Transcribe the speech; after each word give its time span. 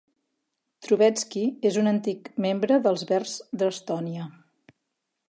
Trubetsky 0.85 1.43
és 1.71 1.77
un 1.83 1.91
antic 1.91 2.31
membre 2.47 2.81
dels 2.87 3.05
Verds 3.13 3.37
d'Estònia. 3.63 4.27